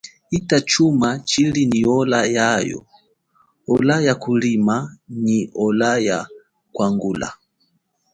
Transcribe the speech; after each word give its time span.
Hita 0.31 0.57
chuma 0.69 1.07
tshili 1.27 1.61
nyi 1.71 1.81
ola 1.97 2.19
yacho 2.35 2.79
ola 3.73 3.95
ya 4.05 4.13
kulima 4.23 4.75
nyi 5.23 5.39
ola 5.65 5.89
ya 6.07 6.17
kwangula. 6.73 7.29